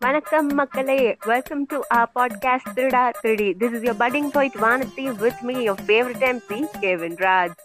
[0.00, 0.96] வணக்கம் மக்களே.
[1.30, 3.46] Welcome to our podcast Thiruda Thirudi.
[3.60, 7.56] This is your batting point Vanathi with me your favourite MP Kevin Raj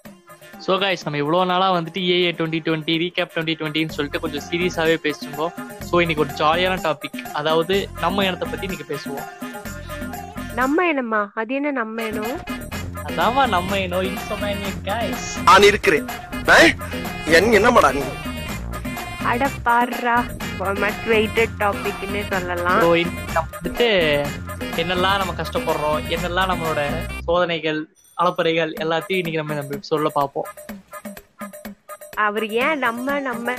[0.65, 4.97] so guys நம்ம இவ்வளோ நாளாக வந்துட்டு ஏஏ டுவெண்ட்டி டுவெண்ட்டி ரீகேப் டுவெண்ட்டி டுவெண்ட்டின்னு சொல்லிட்டு கொஞ்சம் சீரியஸாகவே
[5.05, 5.53] பேசிருந்தோம்.
[5.89, 9.25] ஸோ இன்னைக்கு ஒரு ஜாலியான டாபிக் அதாவது நம்ம இனத்தை பற்றி இன்னைக்கு பேசுவோம்.
[10.55, 12.35] நம்ம என்னம்மா அது என்ன நம்ம இனம்?
[13.07, 14.05] அதாவா நம்ம இனம்.
[14.11, 16.07] இன்சோமேனியக் கைஸ் நான் இருக்கிறேன்.
[16.57, 16.73] ஏய்,
[17.37, 18.03] என் என்னமாடா நீ?
[19.31, 20.15] அட பாடுறா
[20.57, 22.81] மச் வெயிட்டட் டாபிக்னு சொல்லலாம்.
[22.81, 23.89] வந்துட்டு
[24.75, 26.81] என்னெல்லாம் நம்ம கஷ்டப்படுறோம் என்னெல்லாம் நம்மளோட
[27.23, 27.87] சோதனைகள்
[28.21, 30.45] அலப்பறைகள் எல்லாத்தையும் இன்னைக்கு நம்ம நம்ம சொல்ல பார்ப்போம்.
[32.15, 33.53] அவர் ஏன் நம்ம நம்ம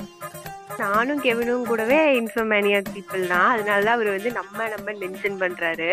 [0.82, 3.50] நானும் கெவினும் கூடவே இன்ஃபோமேனியா பீப்புள் தான்.
[3.54, 5.88] அதனால அவர் வந்து நம்ம நம்ம மென்ஷன் பண்றாரு.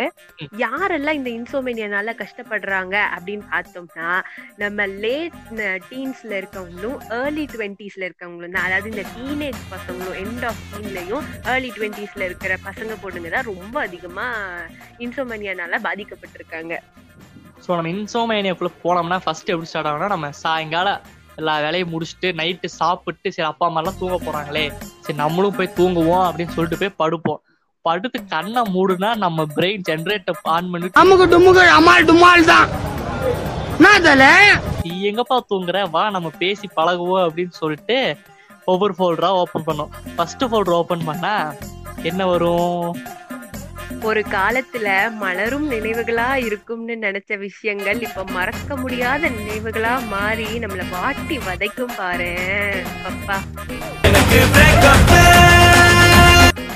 [0.64, 4.10] யாரெல்லாம் இந்த இன்சோமேனியானால கஷ்டப்படுறாங்க அப்படின்னு பார்த்தோம்னா
[4.64, 5.38] நம்ம லேட்
[5.90, 8.68] டீன்ஸ்ல இருக்கவங்களும் ஏர்லி டுவெண்ட்டீஸ்ல இருக்கவங்களும் தான்.
[8.70, 14.28] அதாவது இந்த டீனேஜ் பசங்களும் எண்ட் ஆஃப் டீன்லயும் ஏர்லி டுவெண்ட்டீஸ்ல இருக்கிற பசங்க பொண்ணுங்க தான் ரொம்ப அதிகமா
[15.08, 16.76] இன்சோமேனியானால பாதிக்கப்பட்டிருக்காங்க.
[17.66, 21.02] ஸோ நம்ம இன்சோமேனியாக்குள்ள போனோம்னா ஃபர்ஸ்ட் எப்படி ஸ்டார்ட் ஆகும்னா நம்ம சாயங்காலம்
[21.42, 24.66] எல்லா வேலையும் முடிச்சுட்டு நைட்டு சாப்பிட்டு சரி அப்பா அம்மாலாம் தூங்க போறாங்களே
[25.06, 27.42] சரி நம்மளும் போய் தூங்குவோம் அப்படின்னு சொல்லிட்டு போய் படுப்போம்.
[27.86, 32.68] படுத்து கண்ணை மூடுனா நம்ம பிரெயின் ஜென்ரேட்டர் ஆன் பண்ணி அமுகு டுமுகு அமால் டுமால் தான்.
[34.86, 35.78] நீ எங்கப்பா தூங்குற?
[35.96, 37.98] வா நம்ம பேசி பழகுவோம் அப்படின்னு சொல்லிட்டு
[38.72, 39.92] ஒவ்வொரு ஃபோல்டரா ஓபன் பண்ணோம்.
[40.16, 41.34] ஃபர்ஸ்ட் ஃபோல்டர் ஓபன் பண்ணா
[42.10, 42.86] என்ன வரும்?
[44.04, 51.96] ஒரு காலத்துல மலரும் நினைவுகளா இருக்கும்னு நினைச்ச விஷயங்கள் இப்ப மறக்க முடியாத நினைவுகளா மாறி நம்மள வாட்டி வதைக்கும்
[51.98, 52.32] பாரு.
[53.04, 53.38] பப்பா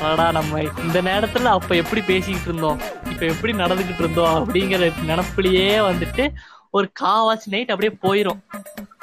[0.01, 2.79] அடடா நம்ம இந்த நேரத்துல அப்ப எப்படி பேசிக்கிட்டு இருந்தோம்?
[3.11, 4.35] இப்ப எப்படி நடந்துகிட்டு இருந்தோம்?
[4.39, 6.23] அப்படிங்கிற நினப்புலயே வந்துட்டு
[6.69, 8.39] ஒரு காவாச்சு நைட் அப்படியே போயிரும்.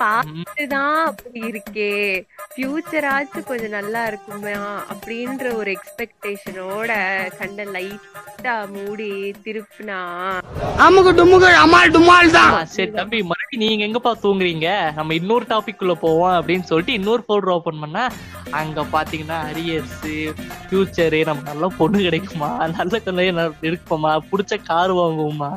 [0.02, 1.90] பார்த்துதான் அப்படி இருக்கே
[2.54, 4.54] ஃபியூச்சராச்சும் கொஞ்சம் நல்லா இருக்குமா
[4.92, 6.90] அப்படின்ற ஒரு எக்ஸ்பெக்டேஷனோட
[7.38, 9.10] கண்ட லைட்டா மூடி
[9.44, 9.98] திருப்பினா.
[10.86, 12.66] அமுகு டுமுகு அமால் டுமால் தான்.
[12.66, 14.68] சரி தம்பி மறுபடியும் நீங்க எங்கப்பா தூங்குறீங்க?
[14.94, 18.04] நம்ம இன்னொரு டாபிக் குள்ள போவோம் அப்படின்னு சொல்லிட்டு இன்னொரு ஃபோல்டர் ஓபன் பண்ணா
[18.60, 20.00] அங்க பாத்தீங்கன்னா அரியர்ஸ்
[20.64, 22.50] ஃபியூச்சரு நம்ம நல்ல பொண்ணு கிடைக்குமா?
[22.78, 25.52] நல்ல கல்லையே இருக்குமா பிடிச்ச கார் வாங்குவோமா?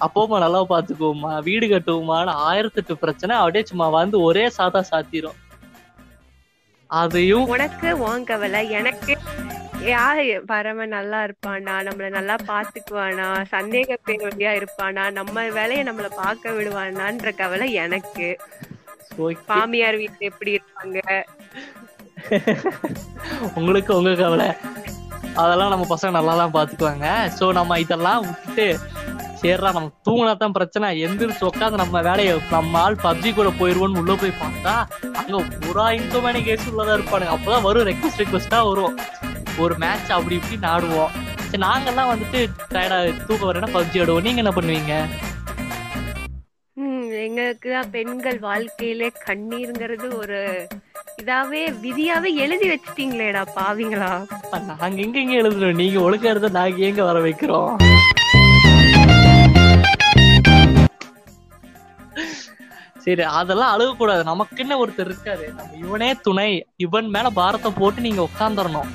[0.00, 5.38] அப்போமா நல்லா பாத்துக்குவோமா வீடு கட்டுவோமான்னு ஆயிரத்தெட்டு பிரச்சனை அப்படியே சும்மா வந்து ஒரே சாதா சாத்திரும்.
[6.90, 9.14] அதையும் உனக்கு உன் கவலை எனக்கு
[9.88, 16.56] யாரு வரவன் நல்லா இருப்பானா நம்மள நல்லா பாத்துக்குவானா சந்தேக பேர் வழியா இருப்பானா நம்ம வேலைய நம்மள பார்க்க
[16.58, 18.28] விடுவானான்ற கவலை எனக்கு.
[19.50, 20.98] மாமியார் வீட்டுல எப்படி இருப்பாங்க?
[23.56, 24.48] உங்களுக்கு உங்க கவலை.
[25.36, 27.06] அதெல்லாம் நம்ம பசங்க நல்லா தான் பாத்துக்குவாங்க.
[27.38, 28.66] சோ நம்ம இதெல்லாம் விட்டுட்டு
[29.40, 30.88] சரிடா நம்ம தூங்கினா தான் பிரச்சனை.
[31.06, 34.74] எந்திரிச்சு உட்காந்து நம்ம வேலையை நம்ம ஆள் பப்ஜி கூட போயிருவோம்னு உள்ள போய் பார்த்தா
[35.20, 37.34] அங்க புறா இன்சோமேனி கேஸ் உள்ளதா இருப்பானுங்க.
[37.36, 38.96] அப்பதான் வரும் ரெக்வஸ்ட் ரெக்வஸ்டா வரும்.
[39.64, 41.12] ஒரு மேட்ச் அப்படி இப்படி ஆடுவோம்.
[41.50, 42.40] சரி நாங்கெல்லாம் வந்துட்டு
[42.74, 44.26] டயர்டா தூக்கம் வரேன்னா பப்ஜி ஆடுவோம்.
[44.28, 44.94] நீங்க என்ன பண்ணுவீங்க?
[47.26, 50.38] எங்களுக்கு பெண்கள் வாழ்க்கையில கண்ணீருங்கிறது ஒரு
[51.20, 54.10] இதாவே விதியாவே எழுதி வச்சிட்டீங்களேடா பாவிங்களா.
[54.80, 55.80] நாங்க எங்க எங்க எழுதுறோம்?
[55.82, 57.70] நீங்க ஒழுங்கா இருந்தா நாங்க எங்க வர வைக்கிறோம்?
[63.04, 64.22] சரி அதெல்லாம் அழுகக்கூடாது.
[64.32, 65.46] நமக்குன்னு ஒருத்தர் இருக்காரு.
[65.56, 66.50] நம்ம இவனே துணை.
[66.86, 68.92] இவன் மேல பாரத்தை போட்டு நீங்க உட்காந்துடணும்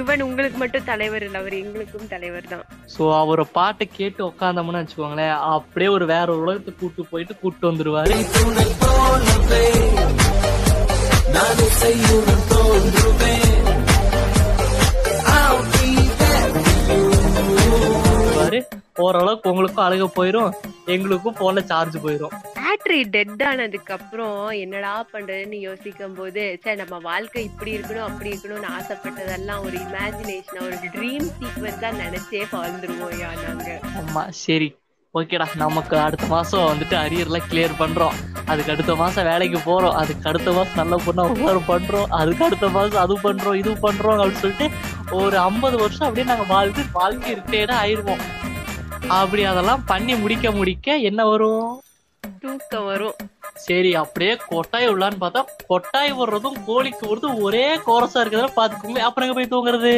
[0.00, 1.38] இவன் உங்களுக்கு மட்டும் தலைவர் இல்ல.
[1.38, 2.62] அவர் எங்களுக்கும் தலைவர் தான்.
[2.94, 5.34] சோ அவரை பாட்டை கேட்டு உட்காந்தோம்னு வச்சுக்கோங்களேன்.
[5.56, 8.14] அப்படியே ஒரு வேற ஒரு உலகத்துக்கு கூட்டு போயிட்டு கூட்டு வந்துருவாரு.
[19.12, 20.52] ஓரளவுக்கு உங்களுக்கும் அழுக போயிரும்
[20.86, 22.34] எங்களுக்கும் போன்ல சார்ஜ் போயிரும்.
[22.58, 28.70] பேட்டரி டெட் ஆனதுக்கு அப்புறம் என்னடா பண்றதுன்னு யோசிக்கும் போது சே நம்ம வாழ்க்கை இப்படி இருக்கணும் அப்படி இருக்கணும்னு
[28.78, 33.68] ஆசைப்பட்டதெல்லாம் ஒரு இமேஜினேஷன் ஒரு ட்ரீம் சீக்வன்ஸா நினைச்சே வாழ்ந்துருவோம் யா நாங்க.
[34.00, 34.68] ஆமா சரி
[35.14, 38.14] ஓகேடா நமக்கு அடுத்த மாசம் வந்துட்டு அரியர்லாம் கிளியர் பண்றோம்.
[38.46, 39.96] அதுக்கு அடுத்த மாசம் வேலைக்கு போறோம்.
[40.00, 42.08] அதுக்கு அடுத்த மாசம் நல்ல பொண்ணா ஒவ்வொரு பண்றோம்.
[42.20, 44.68] அதுக்கு அடுத்த மாசம் அது பண்றோம் இது பண்றோம் அப்படின்னு சொல்லிட்டு
[45.20, 48.22] ஒரு ஐம்பது வருஷம் அப்படியே நாங்க வாழ்ந்து வாழ்க்கை ரிட்டையர்டா ஆயிருவோம்.
[49.10, 51.70] அப்படி அதெல்லாம் பண்ணி முடிக்க முடிக்க என்ன வரும்?
[52.42, 53.16] தூக்கம் வரும்.
[53.56, 59.52] சரி அப்படியே கொட்டாய் உள்ளான்னு பார்த்தா கொட்டாய் வர்றதும் கோழிக்கு வர்றதும் ஒரே கோரஸா இருக்கிறத பாத்துக்கோங்க அப்புறம் போய்
[59.54, 59.94] தூங்குறது?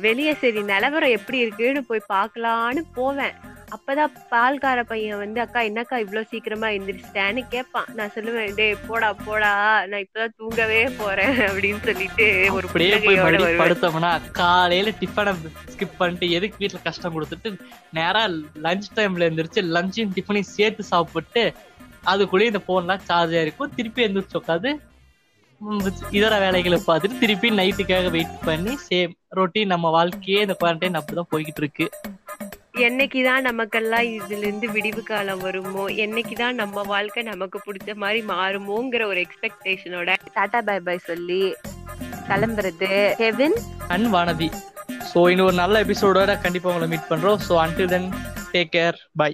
[0.00, 3.34] வெளிய சரி நிலவரம் எப்படி இருக்குன்னு போய் பார்க்கலான்னு போவேன்.
[3.68, 9.52] அப்பதான் பால்கார பையன் வந்து அக்கா என்னக்கா இவ்ளோ சீக்கிரமா எந்திரிச்சிட்டேன்னு கேட்பான் நான் சொல்லுவேன் டேய் போடா போடா.
[9.90, 11.16] நான் இப்பதான் தூங்கவே போறேன்.
[11.50, 12.26] அப்படின்னு சொல்லிட்டு
[12.56, 12.68] ஒரு
[13.18, 13.60] வருவேன்.
[13.60, 15.32] படுத்தோம்னா காலையில டிஃபனை
[15.72, 17.50] ஸ்கிப் பண்ணிட்டு எதுக்கு வீட்டுல கஷ்டம் கொடுத்துட்டு
[17.98, 18.22] நேரா
[18.64, 21.44] லஞ்ச் டைம்ல எந்திரிச்சு லஞ்சையும் டிஃபனையும் சேர்த்து சாப்பிட்டு
[22.10, 23.72] அதுக்குள்ளேயே இந்த போன்லாம் சார்ஜ் ஆயிருக்கும்.
[23.76, 24.70] திருப்பி எந்திரிச்சு உட்காந்து
[26.16, 31.62] இதர வேலைகளை பார்த்துட்டு திருப்பி நைட்டுக்காக வெயிட் பண்ணி சேம் ரொட்டீன் நம்ம வாழ்க்கையே இந்த குவாரண்டைன் அப்படிதான் போய்கிட்டு
[31.62, 31.86] இருக்கு.
[32.86, 39.20] என்னைக்குதான் நமக்கெல்லாம் இதுல இருந்து விடிவு காலம் வருமோ என்னைக்குதான் நம்ம வாழ்க்கை நமக்கு பிடிச்ச மாதிரி மாறுமோங்கிற ஒரு
[39.24, 41.42] எக்ஸ்பெக்டேஷனோட டாடா பை பை சொல்லி
[42.28, 42.90] கிளம்புறது.
[43.16, 43.56] Kevin
[43.88, 44.48] and Vanathi.
[45.14, 47.38] ஸோ இன்னும் ஒரு நல்ல எபிசோடோட கண்டிப்பா உங்களை மீட் பண்றோம்.
[47.48, 48.08] So until then
[48.52, 49.30] take care bye